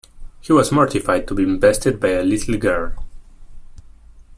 [0.39, 2.95] He was mortified to be bested by a little girl.